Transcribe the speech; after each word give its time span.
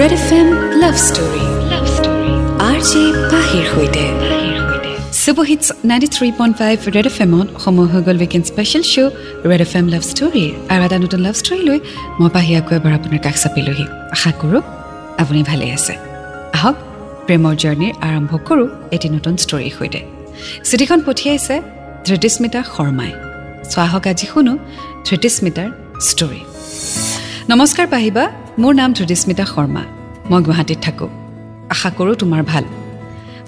Red 0.00 0.12
F 0.18 0.30
M 0.38 0.48
love 0.82 0.94
story 1.08 1.44
love 1.72 1.84
story 1.96 2.32
R 2.68 2.78
J 2.90 3.02
পাহিৰ 3.32 3.64
সৈতে 3.72 4.04
super hits 5.22 5.66
ninety 5.90 6.08
three 6.16 6.28
point 6.38 6.54
five 6.60 6.76
Red 6.96 7.06
F 7.10 7.16
এমত 7.26 7.48
সময় 7.64 7.88
হৈ 7.92 8.00
গ'ল 8.06 8.16
weekend 8.22 8.44
special 8.50 8.82
show' 8.92 9.12
Red 9.50 9.62
F 9.66 9.72
M 9.78 9.86
love 9.94 10.02
ষ্টৰীৰ 10.10 10.50
আৰু 10.72 10.80
এটা 10.86 10.96
নতুন 11.04 11.20
লাভ 11.26 11.34
ষ্টৰী 11.40 11.62
লৈ 11.68 11.78
মই 12.20 12.28
পাহি 12.36 12.52
আকৌ 12.60 12.72
এবাৰ 12.78 12.92
আপোনাৰ 12.98 13.20
কাষ 13.26 13.36
চাপিলোহি। 13.42 13.86
আশা 14.14 14.30
কৰোঁ 14.40 14.62
আপুনি 15.22 15.40
ভালেই 15.50 15.70
আছে। 15.78 15.94
আহক 16.56 16.76
প্ৰেমৰ 17.26 17.54
জাৰ্ণিৰ 17.62 17.92
আৰম্ভ 18.08 18.32
কৰোঁ 18.48 18.68
এটি 18.96 19.06
নতুন 19.16 19.34
ষ্টৰীৰ 19.44 19.72
সৈতে। 19.78 20.00
চিঠিখন 20.68 20.98
পঠিয়াইছে 21.06 21.54
ধৃতিস্মিতা 22.06 22.60
শৰ্মাই। 22.74 23.12
চোৱাহক 23.72 24.04
আজি 24.10 24.26
শুনো 24.32 24.52
ধৃতিস্মিতাৰ 25.06 25.68
ষ্টৰী 26.08 26.40
নমস্কাৰ 27.50 27.88
পাহিবা 27.94 28.24
মোৰ 28.58 28.74
নাম 28.74 28.90
ধৃতিস্মিতা 28.92 29.44
শৰ্মা। 29.44 29.82
মই 30.30 30.40
গুৱাহাটীত 30.42 30.78
থাকোঁ। 30.82 31.10
আশা 31.74 31.90
কৰোঁ 31.98 32.14
তোমাৰ 32.14 32.42
ভাল। 32.42 32.64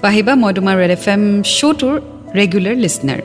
পাহিবা 0.03 0.33
মই 0.35 0.53
তোমাৰ 0.53 0.75
ৰেড 0.81 0.91
এফ 0.91 1.09
এম 1.09 1.23
শ্ব'টোৰ 1.57 1.95
ৰেগুলাৰ 2.39 2.77
লিচনাৰ 2.85 3.21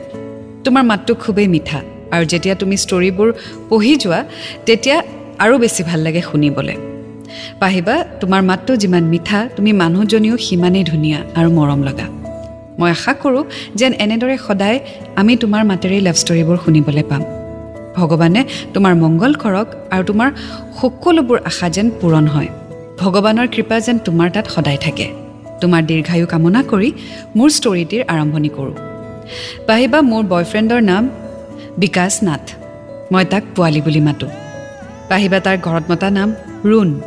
তোমাৰ 0.64 0.84
মাতটো 0.90 1.12
খুবেই 1.14 1.48
মিঠা 1.48 1.80
আৰু 2.14 2.24
যেতিয়া 2.32 2.54
তুমি 2.54 2.76
ষ্টৰিবোৰ 2.84 3.28
পঢ়ি 3.68 3.96
যোৱা 3.96 4.20
তেতিয়া 4.66 4.96
আৰু 5.38 5.54
বেছি 5.58 5.82
ভাল 5.88 6.00
লাগে 6.00 6.22
শুনিবলৈ। 6.30 6.76
পাহিবা 7.60 7.94
তোমাৰ 8.20 8.42
মাতটো 8.42 8.72
যিমান 8.76 9.04
মিঠা 9.04 9.38
তুমি 9.56 9.70
মানুহজনীও 9.82 10.36
সিমানেই 10.36 10.84
ধুনীয়া 10.84 11.18
আৰু 11.38 11.48
মৰম 11.50 11.80
লগা। 11.88 12.06
মই 12.78 12.90
আশা 12.96 13.12
কৰোঁ 13.22 13.44
যেন 13.74 13.92
এনেদৰে 14.04 14.36
সদায় 14.46 14.78
আমি 15.16 15.32
তোমাৰ 15.36 15.62
মাতেৰেই 15.70 16.00
লাভ 16.00 16.16
ষ্টৰিবোৰ 16.22 16.56
শুনিবলৈ 16.64 17.04
পাম। 17.10 17.43
ভগৱানে 17.96 18.44
তোমাৰ 18.74 18.94
মংগল 18.94 19.32
কৰক 19.34 19.68
আৰু 19.90 20.04
তোমাৰ 20.04 20.30
সকলোবোৰ 20.80 21.38
আশা 21.44 21.68
যেন 21.68 21.90
পূৰণ 22.00 22.26
হয়। 22.26 22.48
ভগৱানৰ 22.98 23.48
কৃপা 23.48 23.80
যেন 23.80 23.98
তোমাৰ 23.98 24.30
তাত 24.30 24.46
সদায় 24.46 24.76
থাকে। 24.76 25.06
তোমাৰ 25.60 25.82
দীৰ্ঘায়ু 25.82 26.26
কামনা 26.26 26.62
কৰি 26.62 26.92
মোৰ 27.36 27.50
ষ্টৰিটিৰ 27.50 28.02
আৰম্ভণি 28.08 28.48
কৰোঁ। 28.48 28.74
পাহিবা 29.66 29.98
মোৰ 30.02 30.22
বয়ফ্ৰেণ্ডৰ 30.24 30.82
নাম 30.82 31.10
বিকাশ 31.78 32.22
নাথ। 32.22 32.44
মই 33.12 33.24
তাক 33.24 33.42
পোৱালি 33.56 33.80
বুলি 33.80 34.00
মাতোঁ। 34.00 34.28
পাহিবা 35.08 35.40
তাৰ 35.40 35.56
ঘৰত 35.58 35.84
মতা 35.90 36.10
নাম 36.10 36.34
ৰুণ। 36.64 37.00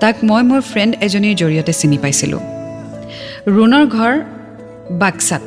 তাক 0.00 0.16
মই 0.22 0.42
মোৰ 0.42 0.60
ফ্ৰেণ্ড 0.60 0.92
এজনীৰ 1.00 1.34
জৰিয়তে 1.34 1.72
চিনি 1.72 1.98
পাইছিলোঁ। 1.98 2.40
ৰুণৰ 3.46 3.86
ঘৰ 3.86 4.14
বাক্সাত। 4.90 5.42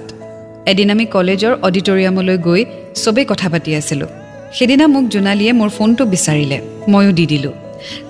এদিন 0.66 0.92
আমি 0.92 1.06
কলেজৰ 1.06 1.54
অডিটৰিয়ামলৈ 1.62 2.38
গৈ 2.38 2.66
চবেই 2.95 3.26
কথা 3.26 3.50
পাতি 3.50 3.76
আছিলোঁ। 3.76 4.23
সেইদিনা 4.58 4.86
মোক 4.88 5.06
জোনালীয়ে 5.14 5.54
মোৰ 5.54 5.70
ফোনটো 5.70 6.04
বিচাৰিলে। 6.06 6.58
ময়ো 6.88 7.12
দি 7.12 7.26
দিলোঁ। 7.26 7.54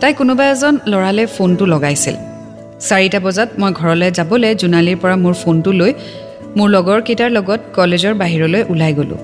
তাই 0.02 0.14
কোনোবা 0.14 0.46
এজন 0.46 0.74
ল'ৰালে 0.88 1.26
ফোনটো 1.26 1.66
লগাইছিল। 1.66 2.16
চাৰিটা 2.80 3.20
বজাত 3.20 3.50
মই 3.60 3.72
ঘৰলৈ 3.74 4.12
যাবলৈ 4.12 4.56
জোনালীৰ 4.56 4.98
পৰা 5.02 5.16
মোৰ 5.16 5.34
ফোনটো 5.34 5.72
লৈ 5.72 5.92
মোৰ 6.58 6.68
লগৰকেইটাৰ 6.70 7.30
লগত 7.32 7.60
কলেজৰ 7.76 8.14
বাহিৰলৈ 8.14 8.62
ওলাই 8.70 8.94
গ'লোঁ। 8.94 9.22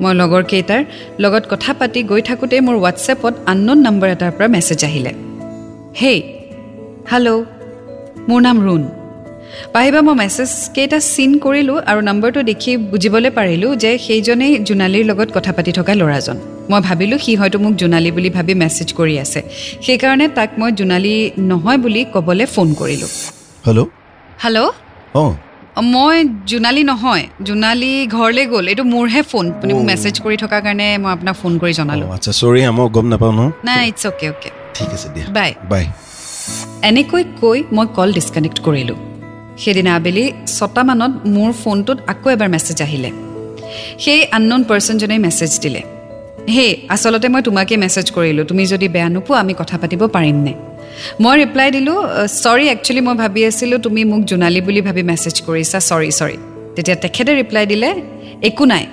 মই 0.00 0.14
লগৰকেইটাৰ 0.14 0.82
লগত 1.18 1.44
কথা 1.50 1.72
পাতি 1.74 2.00
গৈ 2.02 2.22
থাকোঁতেই 2.22 2.60
মোৰ 2.60 2.76
হোৱাটছএপত 2.76 3.34
আননোন 3.46 3.78
নম্বৰ 3.86 4.08
এটাৰ 4.08 4.30
পৰা 4.30 4.48
মেছেজ 4.48 4.84
আহিলে। 4.84 5.12
হেই 6.00 6.18
হেল্ল' 7.12 7.44
মোৰ 8.28 8.40
নাম 8.40 8.56
ৰুণ। 8.66 8.82
পাহিবা 9.74 10.00
মই 10.06 10.14
মেছেজকেইটা 10.22 10.98
চিন 11.14 11.30
কৰিলোঁ 11.44 11.76
আৰু 11.90 12.00
নম্বৰটো 12.08 12.40
দেখি 12.50 12.72
বুজিবলৈ 12.92 13.30
পাৰিলোঁ 13.38 13.70
যে 13.82 13.90
সেইজনেই 14.06 14.52
জোনালীৰ 14.68 15.04
লগত 15.10 15.28
কথা 15.36 15.52
পাতি 15.56 15.72
থকা 15.78 15.92
ল'ৰাজন। 16.00 16.36
মই 16.70 16.80
ভাবিলোঁ 16.88 17.18
সি 17.24 17.32
হয়তো 17.40 17.58
মোক 17.64 17.74
জোনালী 17.82 18.10
বুলি 18.16 18.30
ভাবি 18.36 18.54
মেছেজ 18.62 18.88
কৰি 18.98 19.14
আছে। 19.24 19.40
সেইকাৰণে 19.86 20.26
তাক 20.38 20.50
মই 20.60 20.70
জোনালী 20.80 21.14
নহয় 21.50 21.78
বুলি 21.84 22.00
ক'বলৈ 22.14 22.46
ফোন 22.54 22.68
কৰিলোঁ। 22.80 23.10
হেল্ল' 23.66 23.88
হেল্ল' 24.44 24.70
অঁ। 25.22 25.32
মই 25.94 26.16
জোনালী 26.50 26.82
নহয়। 26.92 27.24
জোনালী 27.48 27.92
ঘৰলৈ 28.16 28.44
গ'ল। 28.52 28.64
এইটো 28.72 28.84
মোৰহে 28.94 29.22
ফোন 29.30 29.44
আপুনি 29.56 29.72
মোক। 29.76 29.84
মেছেজ 29.90 30.14
কৰি 30.24 30.36
থকাৰ 30.42 30.60
কাৰণে 30.66 30.86
মই 31.02 31.10
আপোনাক 31.16 31.36
ফোন 31.42 31.52
কৰি 31.62 31.72
জনালোঁ। 31.80 32.08
আচ্ছা 32.16 32.32
চৰি 32.40 32.60
মই 32.78 32.86
গম 32.96 33.06
নাপাওঁ 33.12 33.32
ন? 33.38 33.40
নাই 33.68 33.80
ইটছ 33.90 34.02
অ'কে 34.10 34.26
অ'কে 34.32 34.50
ঠিক 34.76 34.90
আছে 34.96 35.08
দিয়া। 35.14 35.26
বাই 35.38 35.50
বাই 35.72 35.84
এনেকৈ 36.88 37.22
কৈ 37.40 37.58
মই 37.76 37.86
কল 37.96 38.08
ডিছকানেক্ট 38.18 38.58
কৰিলোঁ। 38.66 38.98
সেইদিনা 39.62 39.90
আবেলি 39.98 40.24
ছটামানত 40.58 41.12
মোৰ 41.34 41.50
ফোনটোত 41.62 41.98
আকৌ 42.12 42.26
এবাৰ 42.34 42.48
মেছেজ 42.54 42.78
আহিলে। 42.86 43.10
সেই 44.04 44.20
আননোন 44.36 44.62
পাৰ্চনজনে 44.70 45.16
মেছেজ 45.26 45.52
দিলে। 45.64 45.82
হেই 46.54 46.70
আচলতে 46.94 47.28
মই 47.32 47.42
তোমাকেই 47.48 47.78
মেছেজ 47.84 48.06
কৰিলোঁ। 48.16 48.44
তুমি 48.50 48.62
যদি 48.72 48.86
বেয়া 48.94 49.08
নোপোৱা 49.14 49.36
আমি 49.42 49.54
কথা 49.60 49.76
পাতিব 49.82 50.02
পাৰিমনে? 50.16 50.52
মই 51.22 51.34
ৰিপ্লাই 51.42 51.68
দিলোঁ 51.76 51.98
চৰি 52.44 52.64
একচুৱেলি 52.74 53.00
মই 53.06 53.16
ভাবি 53.22 53.40
আছিলোঁ 53.48 53.78
তুমি 53.86 54.00
মোক 54.10 54.22
জোনালী 54.30 54.60
বুলি 54.66 54.80
ভাবি 54.86 55.02
মেছেজ 55.10 55.36
কৰিছা। 55.46 55.78
চৰি 55.90 56.10
চৰি 56.18 56.36
তেতিয়া 56.74 56.96
তেখেতে 57.04 57.32
ৰিপ্লাই 57.40 57.64
দিলে 57.72 57.88
একো 58.48 58.64
নাই। 58.72 58.84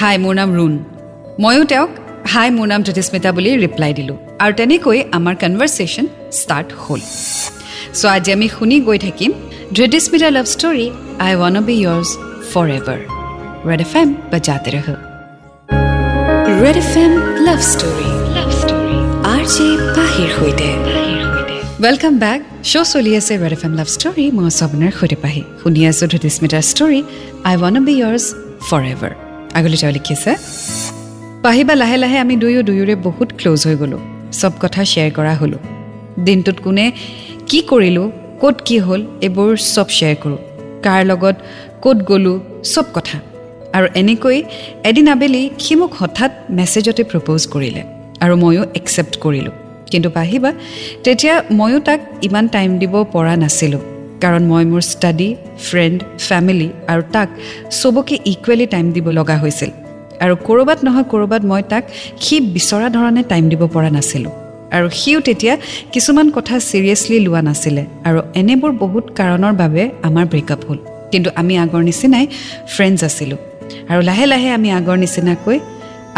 হাই 0.00 0.14
মোৰ 0.24 0.34
নাম 0.40 0.50
ৰুণ। 0.58 0.72
ময়ো 1.42 1.62
তেওঁক 1.70 1.90
হাই 2.32 2.48
মোৰ 2.56 2.66
নাম 2.72 2.80
জ্যোতিস্মিতা 2.86 3.30
বুলি 3.36 3.50
ৰিপ্লাই 3.64 3.92
দিলোঁ। 3.98 4.16
আৰু 4.42 4.52
তেনেকৈ 4.60 4.98
আমাৰ 5.18 5.34
কনভাৰ্চেশ্যন 5.42 6.06
ষ্টাৰ্ট 6.40 6.68
হ'ল। 6.82 7.00
চ' 7.98 8.06
আজি 8.14 8.30
আমি 8.36 8.46
শুনি 8.56 8.76
গৈ 8.80 8.98
থাকিম। 9.06 9.32
Jyotismita 9.76 10.28
love 10.36 10.46
story 10.54 10.86
I 11.24 11.32
wanna 11.40 11.56
be 11.66 11.74
yours 11.82 12.10
for 12.50 12.66
ever 12.78 13.00
Red 13.68 13.80
F 13.86 13.92
M 14.00 14.08
বজাতে 14.32 14.70
ৰহ 14.74 14.86
Red 16.62 16.76
F 16.82 16.92
M 17.02 17.12
love 17.46 17.60
story 17.72 18.08
love 18.36 18.48
story 18.60 18.96
R 19.32 19.42
J 19.54 19.66
পাহিৰ 19.96 20.28
সৈতে 20.36 20.68
ৱেলকাম 21.84 22.14
বেক 22.24 22.40
শ্ব' 22.70 22.88
চলি 22.92 23.12
আছে 23.20 23.32
Red 23.42 23.52
F 23.56 23.62
M 23.66 23.72
love 23.80 23.88
story 23.96 24.24
মই 24.36 24.44
আছোঁ 24.50 24.64
আপোনাৰ 24.68 24.92
সৈতে 24.98 25.16
পাহি 25.24 25.42
শুনি 25.60 25.80
আছোঁ 25.90 26.06
জ্যোতিস্মিতাৰ 26.12 26.64
story 26.72 27.00
I 27.48 27.54
wanna 27.62 27.74
be 27.86 27.94
yours 28.00 28.24
for 28.68 28.82
ever 28.94 29.12
আগলৈ 29.58 29.76
তেওঁ 29.80 29.92
লিখিছে 29.96 30.32
পাহিবা 31.44 31.74
লাহে 31.82 31.96
লাহে 32.02 32.18
আমি 32.24 32.34
দুয়ো 32.42 32.60
দুয়োৰে 32.68 32.94
বহুত 33.06 33.28
ক্ল'জ 33.38 33.60
হৈ 33.68 33.76
গ'লোঁ 33.82 34.00
চব 34.40 34.52
কথা 34.62 34.80
শ্বেয়াৰ 34.90 35.10
কৰা 35.18 35.34
হ'লোঁ 35.40 35.60
দিনটোত 36.26 36.58
কোনে 36.64 36.86
কি 37.48 37.60
কৰিলোঁ 37.72 38.08
ক'ত 38.42 38.56
কি 38.64 38.76
হ'ল 38.78 39.00
এইবোৰ 39.26 39.50
চব 39.74 39.88
শ্বেয়াৰ 39.96 40.16
কৰোঁ। 40.22 40.38
কাৰ 40.86 41.00
লগত 41.10 41.36
ক'ত 41.82 41.98
গ'লোঁ 42.08 42.38
চব 42.72 42.86
কথা। 42.96 43.16
আৰু 43.76 43.86
এনেকৈ 44.00 44.38
এদিন 44.88 45.06
আবেলি 45.14 45.42
সি 45.58 45.74
মোক 45.80 45.92
হঠাৎ 46.00 46.30
মেছেজতে 46.50 47.02
প্ৰপ'জ 47.10 47.40
কৰিলে 47.54 47.82
আৰু 48.24 48.34
ময়ো 48.42 48.62
একচেপ্ট 48.78 49.14
কৰিলোঁ। 49.24 49.54
কিন্তু 49.90 50.08
পাহিবা 50.10 50.50
তেতিয়া 51.04 51.34
ময়ো 51.50 51.78
তাক 51.88 52.00
ইমান 52.22 52.44
টাইম 52.48 52.70
দিব 52.78 52.94
পৰা 53.14 53.34
নাছিলোঁ। 53.36 53.82
কাৰণ 54.22 54.42
মই 54.50 54.64
মোৰ 54.70 54.82
ষ্টাডি 54.92 55.28
ফ্ৰেণ্ড 55.66 55.98
ফেমিলি 56.28 56.68
আৰু 56.92 57.02
তাক 57.14 57.28
চবকে 57.80 58.16
ইকুৱেলি 58.32 58.66
টাইম 58.74 58.86
দিব 58.92 59.06
লগা 59.18 59.36
হৈছিল। 59.42 59.70
আৰু 60.24 60.34
ক'ৰবাত 60.46 60.78
নহয় 60.86 61.06
ক'ৰবাত 61.12 61.42
মই 61.50 61.62
তাক 61.72 61.84
সি 62.24 62.36
বিচৰা 62.54 62.88
ধৰণে 62.96 63.22
টাইম 63.22 63.44
দিব 63.48 63.62
পৰা 63.74 63.90
নাছিলোঁ। 63.96 64.47
আৰু 64.76 64.86
সিও 65.00 65.18
তেতিয়া 65.28 65.54
কিছুমান 65.94 66.26
কথা 66.36 66.54
ছিৰিয়াছলি 66.68 67.16
লোৱা 67.26 67.40
নাছিলে 67.48 67.82
আৰু 68.08 68.18
এনেবোৰ 68.40 68.72
বহুত 68.82 69.04
কাৰণৰ 69.18 69.54
বাবে 69.62 69.82
আমাৰ 70.08 70.24
ব্ৰেকআপ 70.32 70.60
হ'ল। 70.68 70.78
কিন্তু 71.12 71.28
আমি 71.40 71.54
আগৰ 71.64 71.82
নিচিনাই 71.88 72.24
ফ্ৰেণ্ডছ 72.74 73.00
আছিলোঁ 73.08 73.38
আৰু 73.90 74.00
লাহে 74.08 74.26
লাহে 74.32 74.48
আমি 74.58 74.68
আগৰ 74.78 74.96
নিচিনাকৈ 75.04 75.56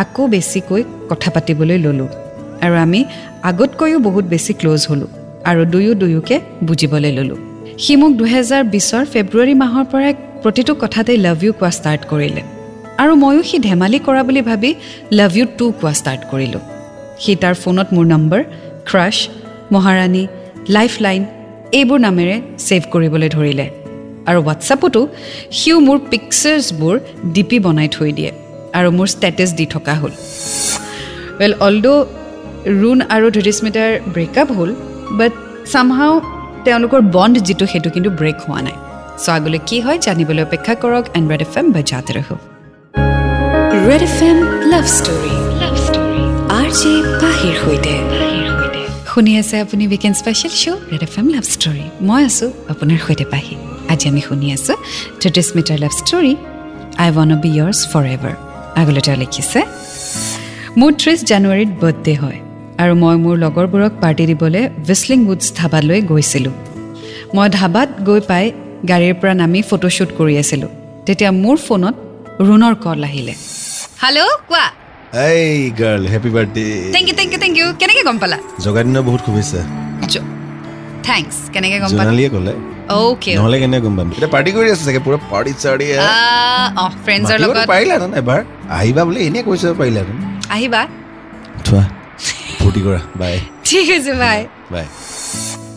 আকৌ 0.02 0.22
বেছিকৈ 0.32 0.82
কথা 1.10 1.28
পাতিবলৈ 1.34 1.78
ল'লোঁ 1.84 2.08
আৰু 2.64 2.74
আমি 2.84 3.00
আগতকৈও 3.50 3.98
বহুত 4.06 4.24
বেছি 4.32 4.52
ক্ল'জ 4.60 4.82
হ'লোঁ 4.90 5.10
আৰু 5.50 5.60
দুয়ো 5.72 5.92
দুয়োকে 6.00 6.36
বুজিবলৈ 6.68 7.12
ল'লোঁ। 7.18 7.38
সি 7.82 7.92
মোক 8.00 8.12
দুহেজাৰ 8.20 8.62
বিছৰ 8.74 9.04
ফেব্ৰুৱাৰী 9.12 9.54
মাহৰ 9.62 9.84
পৰাই 9.92 10.12
প্ৰতিটো 10.42 10.72
কথাতেই 10.82 11.18
লাভ 11.26 11.38
ইউ 11.44 11.52
কোৱা 11.60 11.70
ষ্টাৰ্ট 11.78 12.02
কৰিলে 12.10 12.42
আৰু 13.02 13.12
ময়ো 13.22 13.42
সি 13.48 13.56
ধেমালি 13.68 13.98
কৰা 14.06 14.22
বুলি 14.28 14.42
ভাবি 14.48 14.70
লাভ 15.18 15.32
ইউ 15.38 15.44
টু 15.58 15.66
কোৱা 15.80 15.92
ষ্টাৰ্ট 16.00 16.22
কৰিলোঁ। 16.32 16.62
সি 17.22 17.32
তাৰ 17.42 17.54
ফোনত 17.62 17.88
মোৰ 17.96 18.06
নম্বৰ 18.14 18.40
ক্ৰাছ 18.88 19.16
মহাৰাণী 19.74 20.22
লাইফ 20.76 20.92
লাইন 21.04 21.22
এইবোৰ 21.78 21.98
নামেৰে 22.06 22.36
ছেভ 22.66 22.82
কৰিবলৈ 22.92 23.28
ধৰিলে। 23.36 23.66
আৰু 24.28 24.38
হোৱাটছআপতো 24.46 25.00
সিও 25.58 25.76
মোৰ 25.86 25.98
পিকচাৰ্ছবোৰ 26.10 26.94
ডি 27.34 27.42
পি 27.50 27.56
বনাই 27.66 27.88
থৈ 27.96 28.10
দিয়ে 28.18 28.30
আৰু 28.78 28.88
মোৰ 28.98 29.06
ষ্টেটাছ 29.14 29.50
দি 29.58 29.66
থকা 29.74 29.94
হ'ল। 30.00 30.12
ৱেল 31.40 31.52
অলড' 31.66 31.88
ৰুণ 32.80 32.98
আৰু 33.14 33.26
ধৃতিস্মিতাৰ 33.36 33.90
ব্ৰেকআপ 34.14 34.48
হ'ল 34.58 34.70
বাট 35.18 35.32
চামহাও 35.72 36.14
তেওঁলোকৰ 36.66 37.00
বণ্ড 37.14 37.34
যিটো 37.46 37.64
সেইটো 37.72 37.88
কিন্তু 37.94 38.10
ব্ৰেক 38.20 38.36
হোৱা 38.46 38.60
নাই। 38.66 38.76
চ' 39.24 39.28
আগলৈ 39.36 39.60
কি 39.68 39.76
হয় 39.84 39.98
জানিবলৈ 40.06 40.42
অপেক্ষা 40.48 40.74
কৰক 40.82 41.04
এণ্ড 41.16 41.26
ৰেড 41.32 41.42
এফ 41.46 41.54
এম 41.60 41.66
বজাতে 41.76 42.12
ৰহ। 42.18 42.28
Red 43.88 44.02
F 44.08 44.18
M 44.28 44.38
love 44.72 44.84
story 44.96 45.39
love 46.70 46.78
story 46.78 46.98
R 46.98 47.10
J 47.10 47.18
পাহিৰ 47.22 47.54
সৈতে। 47.62 47.94
শুনি 49.12 49.32
আছে 49.40 49.60
আপুনি 49.60 49.86
weekend 49.86 50.16
special 50.20 50.54
show' 50.62 50.80
Red 50.90 51.02
F 51.02 51.14
M 51.18 51.26
love 51.34 51.44
story 51.54 51.84
মই 52.08 52.20
আছোঁ 52.30 52.50
আপোনাৰ 52.72 52.98
সৈতে 53.06 53.24
পাহি 53.32 53.56
আজি 53.92 54.08
আমি 54.10 54.20
শুনি 54.28 54.46
আছোঁ 54.56 54.76
ধৃতিস্মিতাৰ 55.22 55.78
love 55.84 55.92
story 56.00 56.32
I 57.02 57.10
wanna 57.16 57.30
be 57.42 57.50
yours 57.56 57.80
for 57.92 58.04
ever 58.16 58.34
আগলৈ 58.80 59.00
তেওঁ 59.06 59.18
লিখিছে 59.22 59.60
মোৰ 60.78 60.90
ত্ৰিছ 61.00 61.18
জানুৱাৰীত 61.30 61.70
বাৰ্থডে 61.82 62.14
হয় 62.22 62.38
আৰু 62.82 62.92
মই 63.02 63.16
মোৰ 63.24 63.36
লগৰবোৰক 63.44 63.92
পাৰ্টি 64.02 64.24
দিবলৈ 64.30 64.64
হুইচলিং 64.86 65.20
উডছ 65.32 65.44
ধাবালৈ 65.58 66.00
গৈছিলোঁ। 66.10 66.54
মই 67.34 67.48
ধাবাত 67.58 67.88
গৈ 68.08 68.20
পাই 68.30 68.44
গাড়ীৰ 68.90 69.14
পৰা 69.20 69.34
নামি 69.42 69.60
ফটোশ্বুট 69.70 70.10
কৰি 70.18 70.34
আছিলোঁ। 70.42 70.70
তেতিয়া 71.06 71.30
মোৰ 71.42 71.56
ফোনত 71.66 71.94
ৰুণৰ 72.46 72.74
কল 72.84 73.04
আহিলে। 73.08 73.34
হেল্ল' 74.02 74.36
কোৱা? 74.50 74.79
এই 75.10 75.54
girl 75.80 76.02
happy 76.12 76.30
birthday 76.34 76.64
thank 76.94 77.06
you 77.10 77.14
thank 77.20 77.30
you 77.34 77.38
thank 77.44 77.54
you 77.60 77.66
কেনেকৈ 77.80 78.02
গম 78.08 78.16
পালা? 78.22 78.36
জগা 78.64 78.82
বহুত 79.08 79.20
শুভেচ্ছা। 79.26 79.60
থেংকছ 81.06 81.34
কেনেকৈ 81.54 81.78
গম 81.82 81.90
পালা? 81.90 82.04
জোনালীয়ে 82.04 82.30
ক'লে। 82.34 82.54
অ'কে 82.98 83.32
নহ'লে 83.38 83.56
কেনেকৈ 83.62 83.82
গম 83.86 83.94
পাম? 83.98 84.08
এতিয়া 84.16 84.30
পাৰ্টি 84.34 84.50
কৰি 84.56 84.68
আছে 84.74 84.84
চাগে 84.88 85.00
পুৰা 85.06 85.18
পাৰ্টি 85.32 85.52
চাৰ্টি 85.62 85.86
অঁ 86.82 86.90
ফ্ৰেণ্ডছৰ 87.04 87.38
লগত। 87.42 87.56
পাৰিলাহেঁতেন 87.72 88.12
এবাৰ। 88.20 88.40
আহিবা 88.78 89.02
বোলে 89.06 89.20
এনেই 89.28 89.42
কৈছে 89.48 89.66
পাৰিলাহেঁতেন 89.80 90.16
আহিবা। 90.56 90.80
থোৱা 91.66 91.82
ফূৰ্তি 92.60 92.80
কৰা। 92.86 93.00
বাই 93.20 93.36
ঠিক 93.68 93.86
আছে 93.96 94.12
বাই 94.22 94.40
বাই 94.72 94.86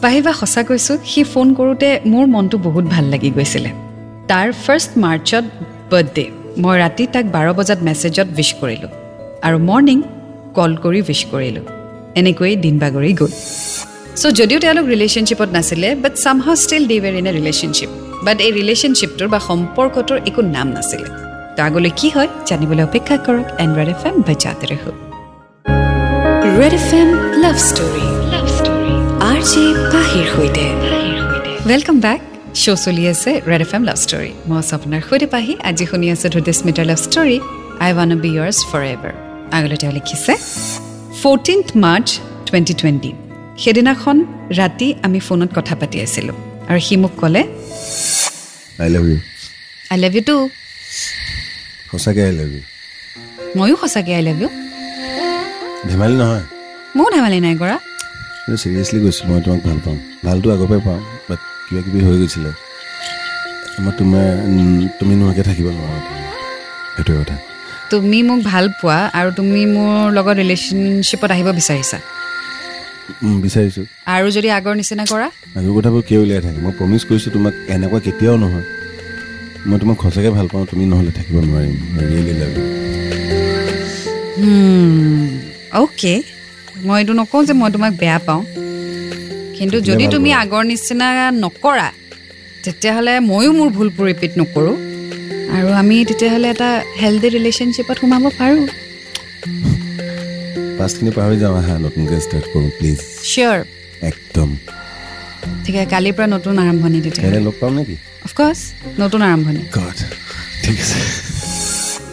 পাহিবা 0.04 0.32
সঁচা 0.42 0.62
কৈছোঁ 0.70 0.96
সি 1.12 1.22
ফোন 1.34 1.48
কৰোঁতে 1.58 1.90
মোৰ 2.12 2.26
মনটো 2.34 2.56
বহুত 2.68 2.86
ভাল 2.94 3.06
লাগি 3.14 3.30
গৈছিলে। 3.38 3.70
তাৰ 4.30 4.48
ফাৰ্ষ্ট 4.64 4.92
মাৰ্চত 5.04 5.46
বাৰ্থডে 5.92 6.26
মই 6.64 6.76
ৰাতি 6.84 7.04
তাক 7.14 7.26
বাৰ 7.36 7.48
বজাত 7.60 7.80
মেছেজত 7.88 8.28
উইচ 8.40 8.52
কৰিলোঁ। 8.62 8.92
আৰু 9.48 9.58
মৰ্ণিং 9.70 9.98
কল 10.58 10.72
কৰি 10.84 11.00
উইচ 11.08 11.22
কৰিলোঁ। 11.32 11.66
এনেকৈয়ে 12.20 12.56
দিন 12.66 12.76
বাগৰি 12.84 13.12
গ'ল। 13.20 13.32
চ' 14.22 14.34
যদিও 14.40 14.60
তেওঁলোক 14.66 14.86
ৰিলেশ্যনশ্বিপত 14.94 15.50
নাছিলে 15.58 15.90
but 16.04 16.14
somehow 16.24 16.56
still 16.64 16.84
they 16.92 16.98
were 17.04 17.16
in 17.22 17.28
a 17.30 17.32
relationship 17.40 17.90
but 18.26 18.38
এই 18.46 18.52
ৰিলেশ্যনশ্বিপটোৰ 18.60 19.28
বা 19.34 19.40
সম্পৰ্কটোৰ 19.50 20.20
একো 20.30 20.42
নাম 20.56 20.68
নাছিলে। 20.76 21.08
তো 21.56 21.60
আগলৈ 21.68 21.92
কি 22.00 22.08
হয় 22.16 22.30
জানিবলৈ 22.50 22.84
অপেক্ষা 22.90 23.16
কৰক 23.26 23.48
এণ্ড্ৰইড 23.64 23.90
এফ 23.96 24.04
এম 24.10 24.16
বজাতে 24.28 24.66
ৰহ। 24.72 24.84
Red 26.60 26.74
F 26.80 26.90
M 27.00 27.10
love 27.44 27.58
story. 27.70 28.06
Love 28.34 28.46
story 28.58 28.94
R 29.30 29.40
J 29.52 29.64
পাহিৰ 29.94 30.26
সৈতে। 30.34 30.66
ৱেলকাম 31.70 31.98
বেক 32.06 32.20
শ্ব' 32.62 32.82
চলি 32.86 33.04
আছে 33.14 33.32
Red 33.50 33.62
F 33.66 33.72
M 33.78 33.84
love 33.90 33.98
story. 34.06 34.32
মই 34.48 34.58
আছোঁ 34.62 34.76
আপোনাৰ 34.78 35.02
সৈতে 35.10 35.28
পাহি। 35.36 35.54
আজি 35.70 35.86
শুনি 35.92 36.08
আছোঁ 36.14 36.30
ধুদিস্মিতাৰ 36.36 36.86
love 36.92 37.00
story. 37.08 37.38
I 37.84 37.92
wanna 37.98 38.10
be 38.24 38.30
yours 38.36 38.60
for 38.72 38.84
ever 38.96 39.14
আগলৈ 39.58 39.78
তেওঁ 39.82 39.94
লিখিছে 39.98 40.34
ফৰ্টিনথ 41.22 41.68
মাৰ্চ 41.86 42.08
টুৱেণ্টি 42.48 42.74
টুৱেণ্টি 42.80 43.12
সেইদিনাখন 43.64 44.18
ৰাতি 44.60 44.88
আমি 45.06 45.20
ফোনত 45.28 45.50
কথা 45.58 45.74
পাতি 45.82 45.98
আছিলোঁ 46.06 46.38
আৰু 46.70 46.80
সি 46.88 46.96
মোক 47.04 47.14
ক'লে 47.22 47.42
I 48.84 48.90
love 48.96 49.04
you 49.12 49.18
I 49.92 49.98
love 50.04 50.14
you 50.18 50.24
too 50.30 50.38
সঁচাকৈ 51.92 52.22
আই 52.30 52.34
লাভ 52.40 52.50
ইউ 52.56 52.62
ময়ো 53.58 53.76
সঁচাকৈ 53.82 54.14
আই 54.20 54.24
লাভ 54.28 54.38
ইউ 54.42 54.50
ধেমালি 55.90 56.16
নহয়। 56.22 56.46
ময়ো 56.98 57.10
ধেমালি 57.16 57.38
নাই 57.46 57.56
কৰা। 57.62 57.76
কিন্তু 58.44 58.58
চিৰিয়াছলি 58.64 59.00
কৈছোঁ 59.06 59.24
মই 59.30 59.40
তোমাক 59.46 59.62
ভাল 59.68 59.78
পাওঁ। 59.86 59.98
ভালটো 60.28 60.48
আগৰ 60.56 60.68
পৰাই 60.72 60.82
পাওঁ 60.88 61.00
বাট 61.28 61.40
কিবা 61.66 61.82
কিবি 61.86 62.00
হৈ 62.08 62.16
গৈছিলে। 62.22 62.52
মই 63.84 63.92
তোমাৰ 64.00 64.26
তুমি 65.00 65.14
নোহোৱাকৈ 65.20 65.44
থাকিব 65.50 65.68
নোৱাৰোঁ। 65.78 66.02
সেইটোৱে 66.96 67.16
কথা। 67.22 67.36
তুমি 67.94 68.20
মোক 68.30 68.40
ভাল 68.52 68.66
পোৱা 68.80 69.00
আৰু 69.20 69.30
তুমি 69.40 69.62
মোৰ 69.76 70.04
লগত 70.18 70.36
ৰিলেশ্যনশ্বিপত 70.42 71.30
আহিব 71.36 71.48
বিচাৰিছা। 71.60 71.98
বিচাৰিছোঁ। 73.46 73.86
আৰু 74.16 74.28
যদি 74.36 74.50
আগৰ 74.58 74.74
নিচিনা 74.82 75.04
কৰা? 75.12 75.28
আগৰ 75.58 75.72
কথাবোৰ 75.78 76.02
কিয় 76.08 76.20
উলিয়াই 76.24 76.42
থাকে? 76.46 76.60
মই 76.66 76.74
প্ৰমিছ 76.80 77.02
কৰিছোঁ 77.10 77.32
তোমাক 77.36 77.54
এনেকুৱা 77.76 78.00
কেতিয়াও 78.06 78.36
নহয়। 78.44 78.66
মই 79.68 79.78
তোমাক 79.82 79.98
সঁচাকৈ 80.04 80.32
ভাল 80.38 80.48
পাওঁ 80.52 80.66
তুমি 80.72 80.84
নহ'লে 80.92 81.12
থাকিব 81.18 81.36
নোৱাৰিম। 81.48 81.76
ৰিয়েলি 82.10 82.34
লাভ 82.42 82.52
ইউ 82.58 82.66
অ'কে 85.82 86.16
মই 86.86 86.96
এইটো 87.02 87.14
নকওঁ 87.20 87.42
যে 87.48 87.54
মই 87.62 87.70
তোমাক 87.76 87.92
বেয়া 88.02 88.20
পাওঁ। 88.28 88.42
কিন্তু 89.58 89.78
যদি 89.90 90.06
তুমি 90.14 90.30
আগৰ 90.42 90.64
নিচিনা 90.72 91.08
নকৰা 91.44 91.88
তেতিয়াহ'লে 92.64 93.14
ময়ো 93.30 93.52
মোৰ 93.58 93.70
ভুলবোৰ 93.78 94.06
ৰিপিট 94.12 94.32
নকৰোঁ। 94.42 94.76
আৰু 95.58 95.70
আমি 95.82 95.96
তেতিয়াহ'লে 96.10 96.48
এটা 96.56 96.70
হেল্ডি 97.02 97.28
ৰিলেশ্যনশ্বিপত 97.36 97.98
সোমাব 98.02 98.24
পাৰোঁ। 98.40 98.62
পাছখিনি 100.78 101.12
পাহৰি 101.18 101.38
যাওঁ 101.44 101.56
আহা 101.62 101.74
নতুনকৈ 101.86 102.20
ষ্টাৰ্ট 102.26 102.46
কৰোঁ 102.54 102.70
প্লিজ 102.78 102.98
চিয়'ৰ 103.32 103.60
একদম। 104.10 104.50
ঠিক 105.64 105.76
আছে 105.80 105.88
কালিৰ 105.94 106.14
পৰা 106.18 106.28
নতুন 106.36 106.56
আৰম্ভণি 106.64 107.00
এনে 107.28 107.40
লগ 107.48 107.56
পাম 107.62 107.72
নেকি? 107.80 107.96
অফক'ৰ্ছ 108.28 108.60
নতুন 109.04 109.22
আৰম্ভণি। 109.30 109.62
ঠিক 110.64 110.78
আছে। 110.84 111.00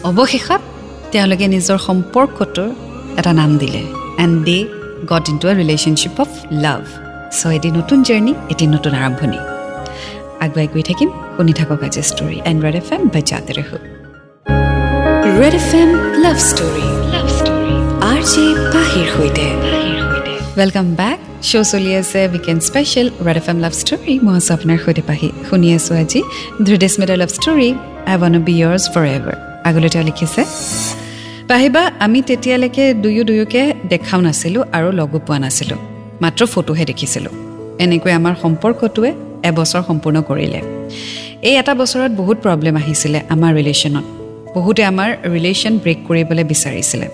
অৱশেষত 0.09 0.61
তেওঁলোকে 1.13 1.45
নিজৰ 1.55 1.77
সম্পৰ্কটোৰ 1.87 2.69
এটা 3.19 3.31
নাম 3.39 3.51
দিলে। 3.61 3.81
And 4.23 4.35
they 4.47 4.57
got 5.11 5.25
into 5.41 5.45
a 5.51 5.53
relationship 5.61 6.15
of 6.23 6.29
love 6.65 6.81
so' 7.37 7.41
এটি 7.57 7.69
নতুন 7.79 7.97
জাৰ্ণি 8.07 8.33
এটি 8.53 8.65
নতুন 8.75 8.93
আৰম্ভণি। 9.01 9.39
আগুৱাই 10.45 10.67
গৈ 10.73 10.83
থাকিম। 10.89 11.09
শুনি 11.35 11.53
থাকক 11.59 11.81
আজি 11.87 12.01
story 12.11 12.37
and 12.49 12.59
Red 12.65 12.75
F 12.81 12.89
M 12.95 13.01
বজাতে 13.13 13.51
ৰহো 13.57 13.77
Red 15.39 15.55
F 15.61 15.69
M 15.81 15.89
love 16.23 16.37
story 16.49 16.87
love 17.13 17.27
story 17.37 17.75
R 18.11 18.19
J 18.31 18.45
পাহিৰ 18.73 19.07
সৈতে। 19.15 19.45
ৱেলকাম 20.59 20.87
বেক 20.99 21.17
শ্ব' 21.49 21.67
চলি 21.71 21.91
আছে 22.01 22.19
weekend 22.33 22.61
special 22.69 23.07
Red 23.27 23.37
F 23.41 23.47
M 23.51 23.57
love 23.65 23.73
story 23.81 24.13
মই 24.25 24.33
আছোঁ 24.39 24.53
আপোনাৰ 24.57 24.77
সৈতে 24.85 25.03
পাহি। 25.09 25.29
শুনি 25.49 25.67
আছোঁ 25.77 25.95
আজি 26.03 26.19
ধৃডিস্মিতাৰ 26.67 27.17
love 27.21 27.31
story 27.37 27.69
I 28.11 28.15
wanna 28.21 28.33
be 28.47 28.53
yours 28.61 28.85
for 28.93 29.05
ever 29.17 29.35
আগলৈ 29.69 29.89
তেওঁ 29.93 30.05
লিখিছে 30.09 30.41
পাহিবা 31.49 31.81
আমি 32.05 32.19
তেতিয়ালৈকে 32.29 32.85
দুয়ো 33.03 33.23
দুয়োকে 33.29 33.63
দেখাও 33.91 34.19
নাছিলোঁ 34.27 34.61
আৰু 34.77 34.89
লগো 34.99 35.17
পোৱা 35.27 35.37
নাছিলোঁ। 35.45 35.79
মাত্ৰ 36.23 36.41
ফটোহে 36.53 36.83
দেখিছিলোঁ। 36.91 37.33
এনেকৈ 37.83 38.11
আমাৰ 38.19 38.33
সম্পৰ্কটোৱে 38.43 39.11
এবছৰ 39.49 39.81
সম্পূৰ্ণ 39.89 40.17
কৰিলে। 40.29 40.59
এই 41.47 41.55
এটা 41.61 41.73
বছৰত 41.81 42.11
বহুত 42.21 42.37
প্ৰব্লেম 42.45 42.75
আহিছিলে 42.81 43.19
আমাৰ 43.33 43.51
ৰিলেশ্যনত 43.59 44.05
বহুতে 44.55 44.81
আমাৰ 44.91 45.09
ৰিলেশ্যন 45.35 45.73
ব্ৰেক 45.83 45.99
কৰিবলৈ 46.07 46.43
বিচাৰিছিলে। 46.53 47.07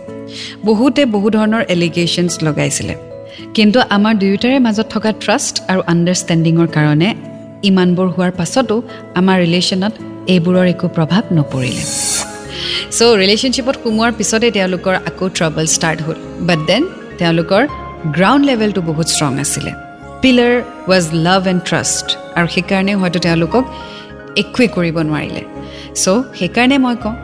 বহুতে 0.69 1.01
বহু 1.15 1.27
ধৰণৰ 1.37 1.63
এলিগেশ্যনছ 1.73 2.33
লগাইছিলে। 2.47 2.93
কিন্তু 3.55 3.79
আমাৰ 3.95 4.13
দুয়োটাৰে 4.21 4.57
মাজত 4.67 4.87
থকা 4.93 5.11
ট্ৰাষ্ট 5.23 5.55
আৰু 5.71 5.81
আণ্ডাৰষ্টেণ্ডিঙৰ 5.93 6.67
কাৰণে 6.77 7.09
ইমানবোৰ 7.69 8.07
হোৱাৰ 8.15 8.31
পাছতো 8.39 8.75
আমাৰ 9.19 9.37
ৰিলেশ্যনত 9.45 9.93
এইবোৰৰ 10.33 10.67
একো 10.73 10.87
প্ৰভাৱ 10.97 11.23
নপৰিলে। 11.37 11.83
চ' 12.97 13.17
ৰিলেশ্যনশ্বিপত 13.21 13.75
সোমোৱাৰ 13.83 14.11
পিছতে 14.19 14.47
তেওঁলোকৰ 14.57 14.95
আকৌ 15.09 15.25
ট্ৰাবল 15.37 15.65
ষ্টাৰ্ট 15.75 15.99
হ'ল। 16.05 16.17
বাট 16.47 16.59
দেন 16.69 16.83
তেওঁলোকৰ 17.19 17.61
গ্ৰাউণ্ড 18.17 18.43
লেভেলটো 18.49 18.81
বহুত 18.89 19.07
ষ্ট্ৰং 19.15 19.31
আছিলে। 19.43 19.71
Pillar 20.21 20.53
was 20.89 21.05
love 21.25 21.41
and 21.51 21.61
trust 21.69 22.07
আৰু 22.37 22.47
সেইকাৰণে 22.55 22.93
হয়তো 23.01 23.19
তেওঁলোকক 23.27 23.63
একোৱেই 24.41 24.69
কৰিব 24.75 24.97
নোৱাৰিলে। 25.09 25.43
চ' 26.01 26.23
সেইকাৰণে 26.39 26.77
মই 26.85 26.95
কওঁ 27.03 27.15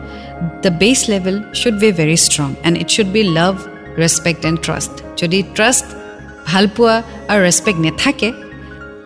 the 0.64 0.70
base 0.82 1.00
level 1.12 1.36
should 1.60 1.76
be 1.82 1.90
very 2.00 2.16
strong 2.26 2.48
and 2.66 2.76
it 2.82 2.88
should 2.94 3.10
be 3.16 3.22
love 3.38 3.52
respect 4.02 4.42
and 4.48 4.58
trust 4.66 4.92
যদি 5.20 5.38
ট্ৰাষ্ট 5.56 5.86
ভালপোৱা 6.50 6.94
আৰু 7.30 7.40
ৰেচপেক্ট 7.48 7.80
নাথাকে 7.86 8.28